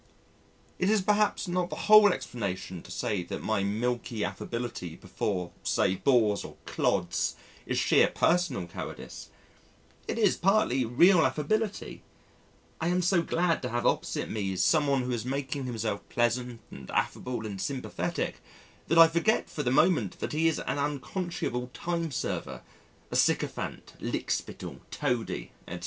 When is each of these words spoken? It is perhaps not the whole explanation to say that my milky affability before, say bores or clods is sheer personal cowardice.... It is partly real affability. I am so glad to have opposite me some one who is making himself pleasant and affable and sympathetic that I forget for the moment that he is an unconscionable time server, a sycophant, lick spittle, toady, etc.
It 0.79 0.89
is 0.89 0.99
perhaps 1.03 1.47
not 1.47 1.69
the 1.69 1.75
whole 1.85 2.11
explanation 2.11 2.81
to 2.81 2.89
say 2.89 3.21
that 3.25 3.43
my 3.43 3.61
milky 3.61 4.25
affability 4.25 4.95
before, 4.95 5.51
say 5.61 5.93
bores 5.93 6.43
or 6.43 6.55
clods 6.65 7.35
is 7.67 7.77
sheer 7.77 8.07
personal 8.07 8.65
cowardice.... 8.65 9.29
It 10.07 10.17
is 10.17 10.37
partly 10.37 10.85
real 10.85 11.23
affability. 11.23 12.01
I 12.79 12.87
am 12.87 13.03
so 13.03 13.21
glad 13.21 13.61
to 13.61 13.69
have 13.69 13.85
opposite 13.85 14.27
me 14.27 14.55
some 14.55 14.87
one 14.87 15.03
who 15.03 15.11
is 15.11 15.23
making 15.23 15.65
himself 15.65 16.01
pleasant 16.09 16.61
and 16.71 16.89
affable 16.89 17.45
and 17.45 17.61
sympathetic 17.61 18.41
that 18.87 18.97
I 18.97 19.07
forget 19.07 19.51
for 19.51 19.61
the 19.61 19.69
moment 19.69 20.17
that 20.19 20.31
he 20.33 20.47
is 20.47 20.57
an 20.61 20.79
unconscionable 20.79 21.69
time 21.75 22.09
server, 22.09 22.63
a 23.11 23.15
sycophant, 23.15 23.93
lick 23.99 24.31
spittle, 24.31 24.77
toady, 24.89 25.51
etc. 25.67 25.79